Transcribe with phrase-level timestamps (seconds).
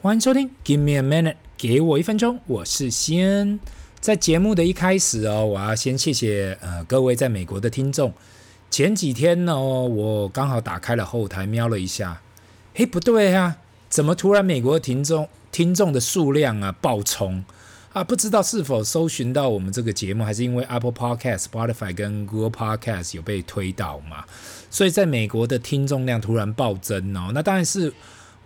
[0.00, 3.58] 欢迎收听，Give me a minute，给我一分钟，我是西恩。
[3.98, 8.12] 在节目的一开始哦，我要先谢谢呃各位在美国的听众。
[8.70, 12.22] 前几天呢，我刚好打开了后台瞄了一下，
[12.76, 13.56] 嘿，不对啊，
[13.88, 17.44] 怎么突然美国的听众听众的数量啊爆冲
[17.92, 18.04] 啊？
[18.04, 24.24] 不知道是否搜寻到我们这个节目，还是因为 Apple Podcast、Spotify 跟 Google Podcast 有被推到嘛？
[24.70, 27.32] 所以在美国的听众量突然暴增哦。
[27.34, 27.92] 那当然是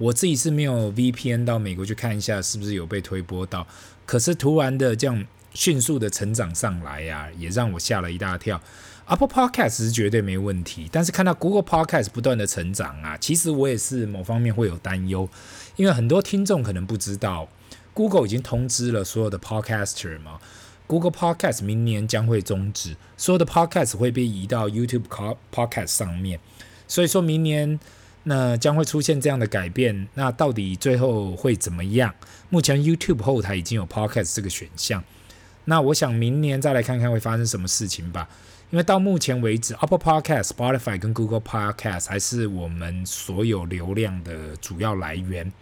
[0.02, 3.64] 我自己是没有 VPN 到美国去看一下是不是有被推播到，
[4.04, 5.24] 可是突然的这样
[5.54, 8.60] 迅速的成长上来呀、啊，也让我吓了一大跳。
[9.06, 15.28] Apple Podcast 是绝对没问题，但是看到 Google Podcast 不断的成长啊，其实我也是某方面会有担忧，
[15.76, 17.48] 因为很多听众可能不知道
[17.94, 20.40] ，Google 已经通知了所有的 Podcaster 嘛
[20.88, 25.04] ，Google Podcast 明年将会终止，所有的 Podcast 会被移到 YouTube
[25.52, 26.40] Podcast 上面，
[26.88, 27.78] 所以说明年
[28.24, 32.14] 那将会出现这样的改变，那到底最后会怎么样？
[32.50, 35.02] 目前 YouTube 后台已经有 Podcast 这个选项，
[35.64, 38.28] 那我想明年再来看看会发生什么事情吧。
[38.70, 45.52] 因为到目前为止，Apple Podcast、Spotify 跟 Google Podcast 还是我们所有流量的主要来源。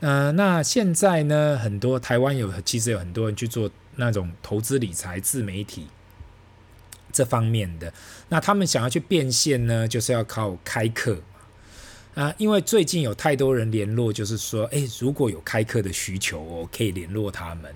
[0.00, 5.86] 呃，那现在呢，很多台湾有其实有很多人去做那种投资理财自媒体
[7.12, 7.92] 这方面的，
[8.28, 11.16] 那他们想要去变现呢，就是要靠开课
[12.14, 17.74] 啊、因为最近有太多人联络，就是说，哎，如果有开课的需求，我可以联络他们。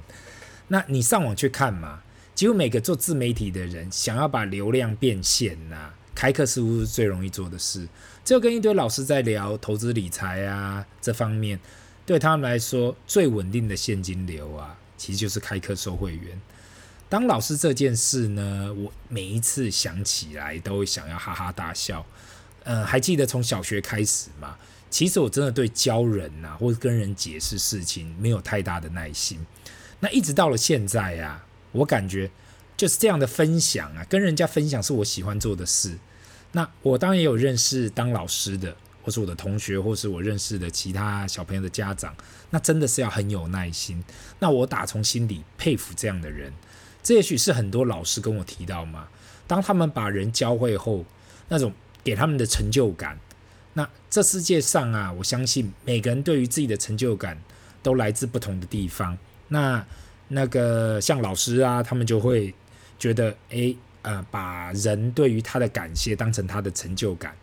[0.68, 2.02] 那你上网去看嘛。
[2.34, 7.88] 几乎每个做自媒体的人想要把流量变现呐、开课似乎是最容易做的事。
[8.24, 11.58] 就跟一堆老师在聊投资理财啊这方面，
[12.06, 16.40] 对他们来说最稳定的现金流啊，其实就是开课收会员。
[17.08, 22.06] 当老师这件事呢，我每一次想起来都会想要哈哈大笑。
[22.64, 24.56] 嗯、呃，还记得从小学开始吗？
[24.90, 29.44] 其实我真的对教人呐、或者跟人解释事情没有太大的耐心。
[30.00, 31.44] 那一直到了现在呀、啊。
[31.72, 32.30] 我感觉
[32.78, 35.98] 就是这样的分享啊，跟人家分享是我喜欢做的事。
[36.52, 42.16] 那我当然也有认识当老师的，或是我的同学，或是我认识的其他小朋友的家长。
[42.48, 44.02] 那真的是要很有耐心。
[44.38, 46.50] 那我打从心底佩服这样的人。
[47.02, 49.06] 这也许是很多老师跟我提到嘛，
[49.46, 51.04] 当他们把人教会后，
[51.48, 51.70] 那种
[52.02, 53.18] 给他们的成就感。
[53.74, 57.38] 那这世界上啊，我相信每个人对于自己的成就感
[57.82, 59.16] 都来自不同的地方。
[59.48, 59.84] 那
[60.28, 62.52] 那个像老师啊，他们就会
[62.98, 67.34] 觉得，诶，呃，把人对于他的感谢当成他的成就感。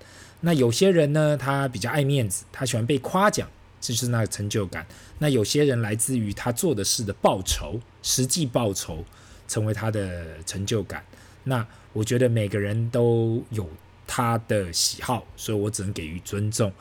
[0.41, 3.49] 那有些人呢，他比较爱面子，他喜欢被夸奖，
[3.79, 4.85] 这是那个成就感。
[5.19, 9.03] 那有些人来自于他做的事的报酬，实际报酬
[9.47, 11.03] 成为他的成就感。
[11.45, 13.67] 那我觉得每个人都有
[14.07, 16.71] 他的喜好，所以我只能给予尊重。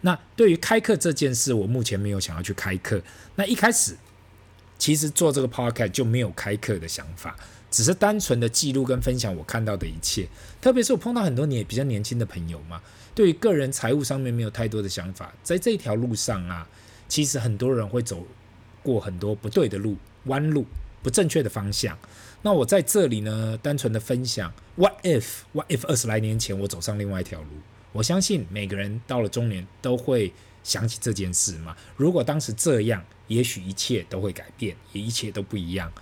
[0.00, 3.02] 那对于开课这件事，我目前没有想要去开课。
[3.36, 3.96] 那一开始。
[4.78, 7.36] 其实做这个 podcast 就没有开课的想法，
[7.70, 10.26] 只是单纯的记录跟分享我看到的一切。
[10.60, 12.82] 特别是我碰到很多年比较年轻的朋友嘛，
[13.14, 16.66] 对于个人财务上面没有太多的想法，在这条路上啊，
[17.06, 18.26] 其实很多人会走
[18.82, 20.66] 过很多不对的路、弯路、
[21.00, 21.96] 不正确的方向。
[22.44, 27.46] 那我在这里呢，单纯的分享，What if？What if 二十来年前我走上另外一条路？
[27.92, 30.32] 我相信每个人到了中年都会
[30.64, 31.76] 想起这件事嘛。
[31.96, 35.92] 如果当时这样，也许一切都会改变，也一切都不一样。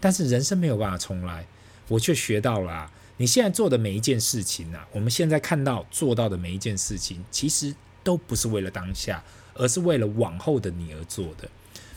[0.00, 1.46] 但是人生没有办法重来，
[1.86, 7.72] 我却学到了，你现在做的每一件事情啊，我们现在看到做到的每一件事情，其实
[8.02, 9.22] 都不是为了当下，
[9.54, 11.48] 而是为了往后的你而做的。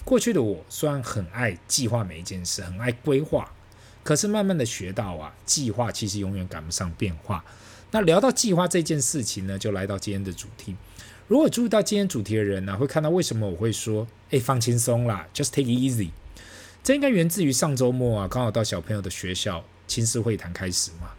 [0.05, 3.51] 过去的我虽然很爱计划每一件事，很爱规划，
[4.07, 7.43] 可是慢慢的学到啊，计划其实永远赶不上变化。
[7.91, 10.77] 那聊到计划这件事情呢，就来到今天的主题。
[11.27, 16.11] 如果注意到今天主题的人呢、会看到为什么我会说，哎，放轻松啦，just take it easy。
[16.81, 21.11] 这应该源自于上周末啊，刚好到小朋友的学校亲师会谈开始嘛。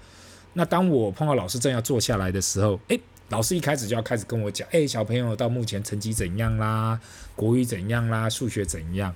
[0.55, 2.99] 那当我碰到老师正要坐下来的时候，哎，
[3.29, 6.99] 老师一开始就要开始跟我讲，哎，小朋友到目前成绩怎样啦，
[7.37, 9.15] 国语怎样啦，数学怎样？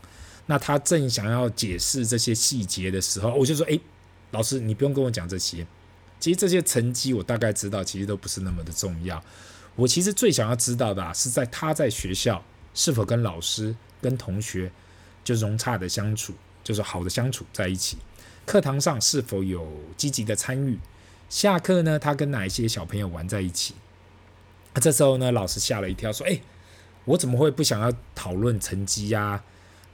[0.53, 3.81] 那他正想要解释这些细节的时候，我就说，哎，
[4.33, 5.67] 老师你不用跟我讲这些，
[6.21, 9.25] 其实这些成绩我大概知道，其实都不是那么的重要。
[9.77, 12.45] 我其实最想要知道的啊，是在他在学校
[12.75, 14.71] 是否跟老师、跟同学
[15.25, 17.97] 就融洽的相处，就是好的相处在一起。
[18.45, 19.67] 课堂上是否有
[19.97, 20.79] 积极的参与？
[21.31, 23.75] 下课呢，他跟哪一些小朋友玩在一起？
[24.75, 26.39] 这时候呢，老师吓了一跳，说：“哎，
[27.07, 29.43] 我怎么会不想要讨论成绩呀？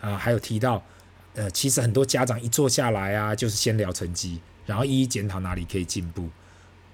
[0.01, 0.83] 啊还有提到，
[1.35, 6.29] 呃，其实很多家长一坐下来啊，就是先聊成绩，然后一一检讨哪里可以进步。”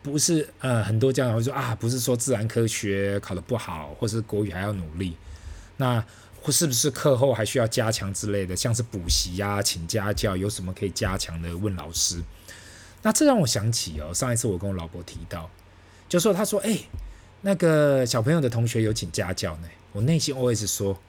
[0.05, 5.17] 不是，呃，很多家长会说啊，不是说自然科学考得不好，或是国语还要努力。
[5.79, 6.05] 那
[6.43, 11.56] 或是不是课后还需要加强之类的，像是补习呀、请家教，有什么可以加强的？
[11.56, 12.23] 问老师。
[13.01, 15.49] 那这让我想起哦，上一次我跟我老婆提到，
[16.06, 16.79] 就说她说，哎，
[17.41, 19.69] 那个小朋友的同学有请家教呢。
[19.93, 21.01] 我内心 OS 说，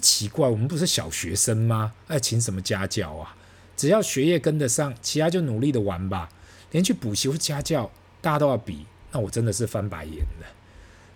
[0.00, 1.92] 奇怪，我们不是小学生吗？
[2.06, 3.36] 哎，请什么家教啊？
[3.76, 6.28] 只要学业跟得上，其他就努力的玩吧。
[6.72, 7.90] 连去补习或家教，
[8.20, 10.46] 大家都要比，那我真的是翻白眼了。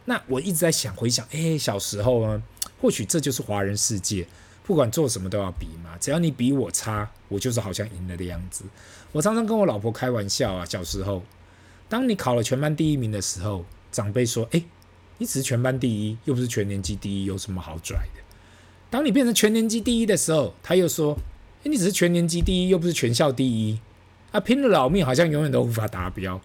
[0.05, 2.43] 那我一直在想，回想，哎，小时候呢？
[2.81, 4.27] 或许这就是华人世界，
[4.65, 5.97] 不管做什么都要比嘛。
[6.01, 8.65] 只要你比我差，我就是好像赢了的样子。
[9.13, 11.23] 我常常跟我老婆开玩笑啊，小时候，
[11.89, 14.65] 当你考了全班第一名的时候，长辈说：“哎，
[15.19, 18.22] 你只是全班第一，又不是全年级第一，有什么好拽的？”
[18.93, 21.17] 当你变成全年级第一的时候，他又说
[21.65, 23.81] ：“哎，你只是全年级第一，又不是全校第一，
[24.33, 26.39] 啊，拼了老命，好像永远都无法达标。”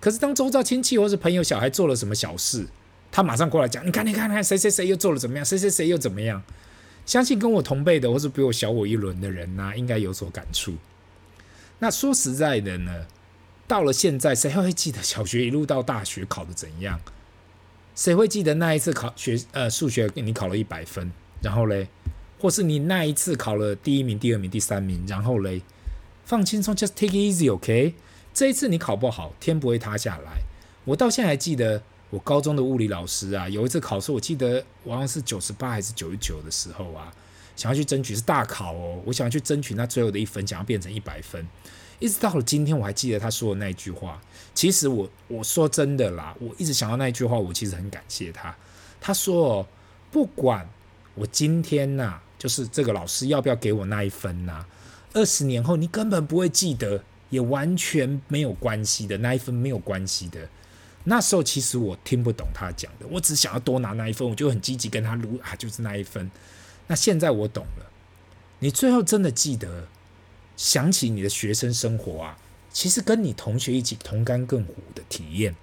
[0.00, 2.66] 可是当周遭亲戚或是朋友小孩做了什么小事，
[3.12, 5.44] 他马上过来讲，你看，你看，看，谁谁谁又做了怎么样？
[5.44, 6.42] 谁谁谁又怎么样？
[7.04, 10.72] 相信跟我同辈的，或是比我小我一轮的人呐、啊，应该有所感触。
[11.80, 13.04] 那说实在的呢，
[13.68, 16.98] 到了现在，谁会记得小学一路到大学考的怎样？
[17.94, 21.12] 谁会记得那一次考学呃数学你考了一百分，
[21.46, 21.86] 然后嘞，
[22.40, 25.62] 或是你那一次考了第一名、第二名、第三名，然后嘞，
[26.24, 27.94] 放轻松，just take it easy，OK？、
[28.34, 30.42] 这一次你考不好，天不会塌下来。
[30.84, 31.82] 我到现在还记得。
[32.08, 37.12] 我高中的物理老师啊，有一次考试，我记得我好像是九十八还是九十九的时候啊，
[37.56, 41.44] 想要去争取是大考哦，我想要去争取那最后的一分，想要变成一百分。
[41.98, 44.22] 一直到了今天，我还记得他说的那句话。
[44.54, 48.54] 其实我我说真的啦，我一直想到那句话，我其实很感谢他。
[49.00, 49.66] 他说哦，
[50.12, 50.66] 不管
[51.16, 54.64] 我今天呐、就是这个老师要不要给我那一分呐、
[55.14, 60.48] 二十年后你根本不会记得，也完全没有关系的，那一分没有关系的。
[61.04, 66.30] 那时候其实我听不懂他讲的，我只想要多拿那一分，我就很积极跟他撸啊，就是那一分。
[66.86, 67.86] 那现在我懂了，
[68.58, 69.88] 你最后真的记得
[70.56, 72.38] 想起你的学生生活啊，
[72.70, 75.54] 其实跟你同学一起同甘共苦的体验，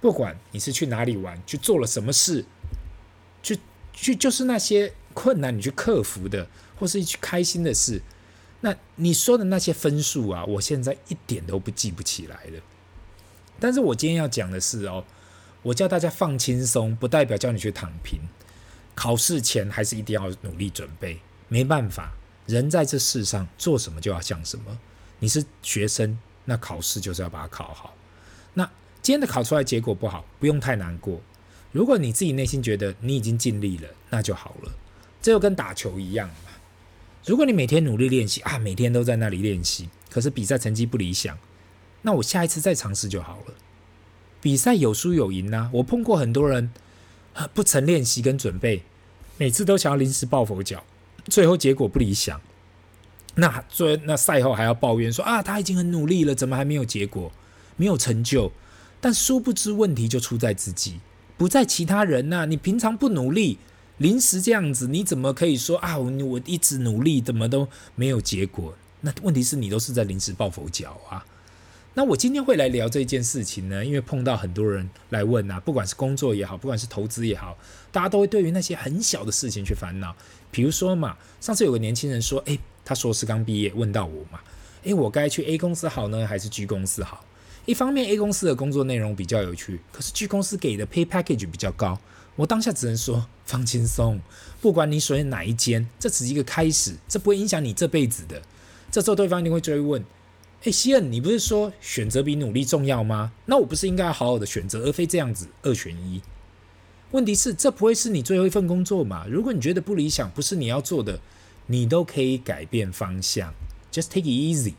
[0.00, 2.44] 不管你是去哪里玩，去做了什么事，
[3.94, 6.46] 去就是那些困难你去克服的，
[6.78, 8.02] 或是一去开心的事，
[8.60, 12.60] 那你说的那些分数啊，我现在一点都不记不起来了。
[13.60, 15.04] 但是我今天要讲的是哦，
[15.62, 18.20] 我叫大家放轻松，不代表叫你去躺平。
[18.94, 22.12] 考试前还是一定要努力准备，没办法，
[22.46, 24.78] 人在这世上做什么就要像什么。
[25.20, 27.94] 你是学生，那考试就是要把它考好。
[28.54, 28.64] 那
[29.02, 31.20] 今天的考出来结果不好，不用太难过。
[31.74, 34.72] 如果你自己内心觉得你已经尽力了，那就好了。
[35.20, 36.52] 这就跟打球一样嘛。
[37.26, 41.36] 如果你每天努力练习啊，每天都在那里练习，可是比赛成绩不理想。
[42.02, 43.54] 那我下一次再尝试就好了。
[44.40, 46.70] 比赛有输有赢呐，我碰过很多人，
[47.52, 48.84] 不曾练习跟准备，
[49.36, 50.84] 每次都想要临时抱佛脚，
[51.24, 52.40] 最后结果不理想。
[53.34, 57.32] 那最那赛后还要抱怨说啊，他已经很努力了，怎么还没有结果，
[57.76, 58.52] 没有成就？
[59.00, 61.00] 但殊不知问题就出在自己，
[61.36, 62.46] 不在其他人呐。
[62.46, 63.58] 你平常不努力，
[63.98, 65.98] 临时这样子，你怎么可以说啊？
[65.98, 68.74] 我我一直努力，怎么都没有结果？
[69.00, 71.24] 那问题是你都是在临时抱佛脚啊。
[71.96, 77.56] 那我今天会来聊这件事情呢，因为碰到很多人来问啊，不管是工作也好，不管是投资也好，
[77.92, 80.12] 大家都会对于那些很小的事情去烦恼。
[80.50, 84.40] 比如说嘛，上次有个年轻人说，诶，他硕士刚毕业，问到我嘛，
[84.82, 87.24] 诶，我该去 A 公司好呢，还是 G 公司好？
[87.66, 91.98] 一方面 A 公司的工作内容比较有趣，可是 G 公司给的 pay package 比较高。
[92.36, 94.20] 我当下只能说放轻松，
[94.60, 98.42] 不管你选哪一间，这只是一个开始，这不会影响你这辈子的。
[98.90, 100.04] 这时候对方一定会追问。
[100.64, 103.32] 哎，希恩，你不是说选择比努力重要吗？
[103.46, 106.20] 那我不是应该要好好的选择，而非这样子二选一？
[107.12, 109.26] 问题是，这不会是你最后一份工作嘛？
[109.26, 111.20] 如果你觉得不理想，不是你要做的，
[111.66, 113.54] 你都可以改变方向
[113.92, 114.74] ，just take it easy。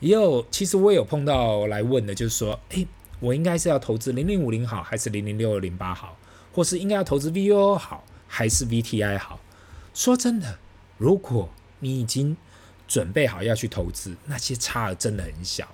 [0.00, 2.86] 也有，其实我也有碰到来问的，就是说，哎，
[3.20, 6.16] 我应该是要投资零零五零好，还是零零六二零八好，
[6.52, 9.40] 或是应该要投资 VOO 好，还是 VTI 好？
[9.92, 10.58] 说真的，
[10.96, 11.48] 如果
[11.80, 12.36] 你已经
[12.86, 15.66] 准备好要去投资，那些差额真的很小。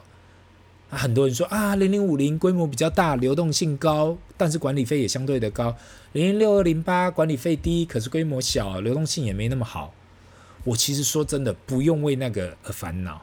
[0.90, 5.76] 啊，很多人说啊，零零五零规模比较大，流动性高，但是管理费也相对的高。
[6.12, 9.92] 零零六二零八管理费低，可是规模小，流动性也没那么好。
[10.64, 13.20] 我其实说真的，不用为那个而烦恼。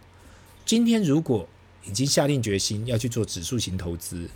[0.72, 1.46] 今天如果
[1.86, 4.30] 已经下定决心要去做指数型投资，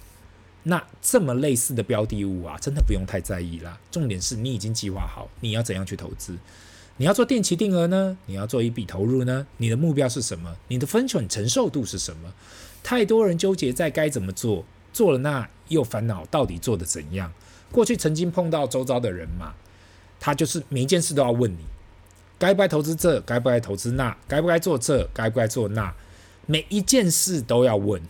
[0.64, 3.80] 那这么类似的标的物啊，真的不用太在意啦。
[3.90, 6.38] 重点是你已经计划好你要怎样去投资。
[6.98, 8.18] 你要做定期定额呢？
[8.26, 9.48] 你要做一笔投入呢？
[9.56, 10.54] 你的目标是什么？
[10.68, 12.34] 你的风险承受度是什么？
[12.84, 17.32] 太多人纠结在该怎么做，做了那又烦恼到底做的怎样。
[17.72, 19.56] 过去曾经碰到周遭的人嘛，
[20.20, 21.64] 他就是每一件事都要问你，
[22.38, 25.96] 该不该投资这，该不该投资那，该不该做这，该不该做那，
[26.46, 28.02] 每一件事都要问。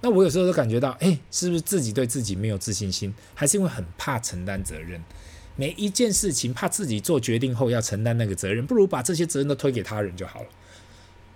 [0.00, 5.02] 那我有时候都感觉到，哎，是不是自己对自己没有自信心，还是因为很怕承担责任？
[5.56, 10.46] 每一件事情怕自己做决定后要承担那个责任，不如把这些责任都推给他人就好了。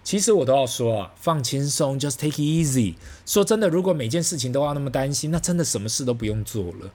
[0.04, 2.95] 其实我都要说啊，放轻松，just take it easy。
[3.25, 6.92] 说真的，如果每件事情都要那么担心，那真的什么事都不用做了。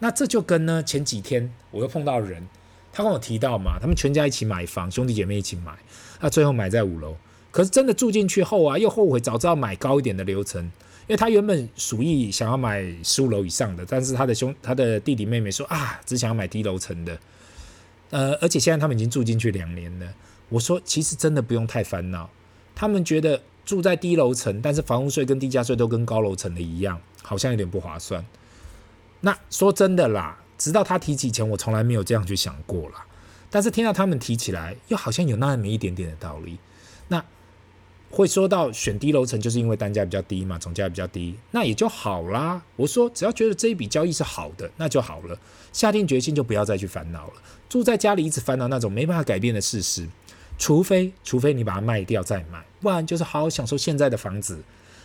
[0.00, 2.46] 那这就跟呢前几天我又碰到人，
[2.92, 5.78] 他跟我提到嘛，他们全家一起买房，兄弟姐妹一起买，
[6.20, 7.16] 那最后买在五楼。
[7.50, 17.18] 可是真的住进去后啊，又后悔早知道买高一点的楼层，因为他原本属意想要买十五楼以上的，但是他的兄他的弟弟妹妹说啊，只想要买低楼层的。
[18.10, 20.14] 呃，而且现在他们已经住进去两年了。
[20.48, 22.28] 我说其实真的不用太烦恼，
[22.74, 28.24] 他们觉得住在低楼层，但是房屋税跟地价税都跟高楼层的一样，好像有点不划算。
[29.20, 33.06] 那说真的啦，直到他提起前，我从来没有这样去想过啦。
[33.48, 36.58] 但是听到他们提起来，又好像有那么一点点的道理。
[37.08, 37.24] 那
[38.10, 42.60] 会说到选低楼层，就是因为单价比较低嘛，总价比较低，那也就好啦。
[42.74, 45.38] 我说只要觉得这一笔交易是好的，那就好了。
[45.72, 47.34] 下定决心就不要再去烦恼了。
[47.68, 50.08] 住在家里一直烦恼那种没办法改变的事实，
[50.58, 54.58] 除非除非你把它卖掉再买，不然就是好好享受现在的房子。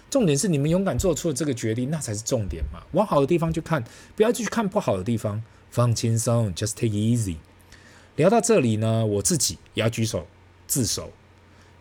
[0.10, 2.82] 重点是你们勇敢做出了这个决定，那才是重点嘛。
[2.94, 3.84] 往好的地方去看，
[4.16, 5.44] 不要去看不好的地方。
[5.70, 7.36] 放轻松，just take easy。
[8.16, 10.26] 聊到这里呢，我自己也要举手
[10.68, 11.12] 自首，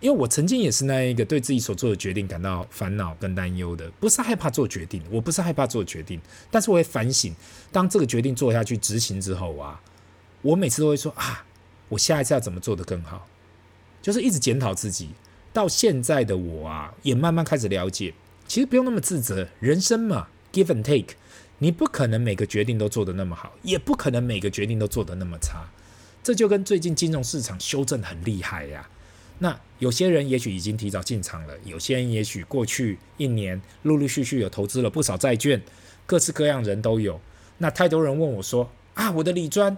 [0.04, 3.90] 因为我曾经也是那一个对自己所做的决定感到烦恼跟担忧的。
[3.92, 6.20] 不是害怕做决定，我不是害怕做决定，
[6.50, 7.34] 但是我会反省，
[7.72, 9.80] 当这个决定做下去执行之后啊，
[10.42, 11.42] 我每次都会说啊，
[11.88, 13.26] 我下一次要怎么做得更好，
[14.02, 15.08] 就是一直检讨自己。
[15.54, 18.12] 到现在的我啊，也慢慢开始了解。
[18.46, 21.14] 其实不用那么自责，人生嘛，give and take，
[21.60, 25.64] 你不可能每个决定都做得那么好，也不可能每个决定都做得那么差。
[26.22, 28.86] 这就跟最近金融市场修正很厉害呀。
[29.44, 35.60] 那有些人也许已经提早进场了，有些人也许过去一年陆陆续续有投资了不少债券，
[36.06, 37.20] 各式各样人都有。
[37.58, 39.76] 那太多人问我说啊，我的理专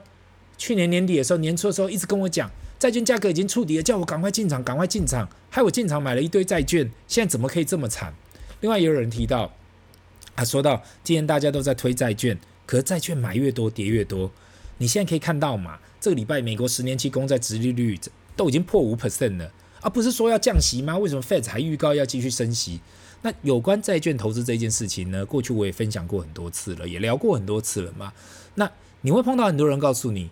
[0.57, 8.15] 去年年底的时候，年初的时候一直跟我讲，债券价格已经触底了，叫我赶快进场，赶快进场，害我进场买了一堆债券，现在怎么可以这么惨？
[8.61, 9.53] 另外也有人提到，
[10.37, 14.31] 啊，说到今天大家都在推债券，可是债券买越多跌越多。
[14.79, 17.99] 你现在可以看到嘛，这个礼拜美国十年期公债殖利率
[18.37, 19.51] 都已经破五 percent 了，
[19.81, 20.97] 而、啊、不是说要降息吗？
[20.99, 22.81] 为什么 Fed 还预告要继续升息？
[23.23, 28.13] 那有关债券投资这件事情呢，过去我也分享过很多次了，也聊过很多次了嘛。
[28.55, 30.31] 那你会碰到很多人告诉你，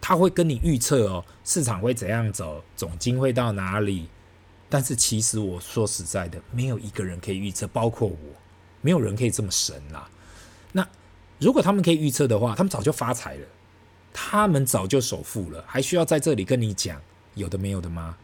[0.00, 4.08] 他会跟你预测哦，市场会怎样走，总金会到哪里。
[4.68, 8.16] 但是其实我说实在的，没有一个人可以预测，包括我，
[8.80, 10.08] 没有人可以这么神啦。
[10.72, 10.88] 那
[11.38, 13.46] 如果他们可以预测的话，他们早就发财了，
[14.12, 16.98] 他们早就首富了，还需要在这里跟你讲
[17.34, 18.16] 有的没有的吗？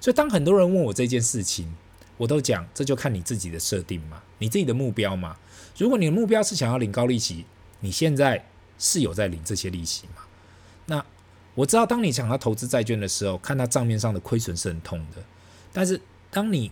[0.00, 1.72] 所以当很多人问我这件事情，
[2.16, 5.36] 我都讲，这就看你自己的设定嘛，你自己的目标嘛。
[5.78, 7.44] 如果你的目标是想要领高利息，
[7.80, 8.44] 你现在
[8.78, 10.22] 是有在领这些利息吗？
[10.86, 11.04] 那
[11.54, 15.22] 我知道，当你想要投资债券的时候，看到账面上的亏损是很痛的。
[15.72, 16.00] 但是，
[16.30, 16.70] 当你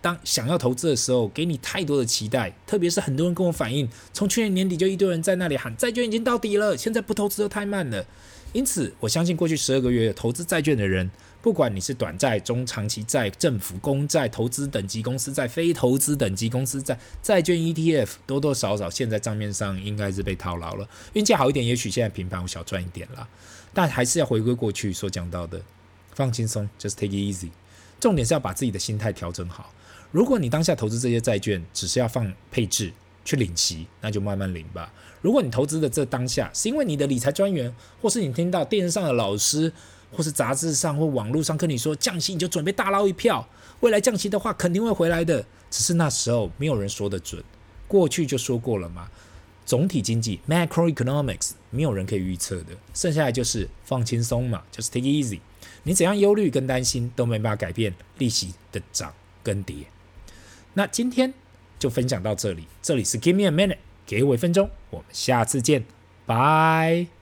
[0.00, 8.06] 当想要投资的时候，给你太多的期待，特别是很多人跟我反映，从去年年底就一堆人在那里喊债券已经到底了，现在不投资都太慢了。
[8.52, 11.08] 因此，我相信过去十二个月投资债券的人，
[11.40, 20.88] 不管你是短债、中长期债、政府公债、投资等级公司债、非投资等级公司债、债券 ETF，多多少少现在账面上应该是被套牢了。
[21.12, 23.28] 运气好一点，也许现在平盘我小赚一点了，
[23.72, 25.62] 但还是要回归过去所讲到的，
[26.14, 27.50] 放轻松，just take it easy。
[28.00, 29.72] 重点是要把自己的心态调整好。
[30.10, 32.92] 如果你当下投资这些债券，只是要放配置
[33.24, 34.92] 去领息，那就慢慢领吧。
[35.20, 39.72] 如果你投资的这当下，是因为你的理财专员，或是你听到电视上的老师，
[40.12, 43.46] 或是杂志上或网络上跟你说降息，你就准备大捞一票。
[43.80, 45.44] 未来降息的话，肯定会回来的。
[45.70, 47.42] 只是那时候没有人说得准。
[47.86, 49.08] 过去就说过了嘛，
[49.64, 52.76] 总体经济 （macroeconomics） 没有人可以预测的。
[52.92, 55.38] 剩下来就是放轻松嘛就是 take easy。
[55.82, 59.12] 你怎样忧虑跟担心都没办法改变利息的涨
[59.42, 59.76] 跟跌。
[60.74, 61.32] 那今天
[61.80, 65.84] 就分享到这里，这里是 Give me a minute，给我一分钟，我们下次见，
[66.26, 67.19] 拜。